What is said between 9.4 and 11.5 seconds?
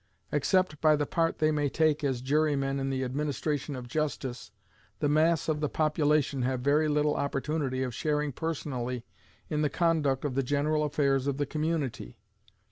in the conduct of the general affairs of the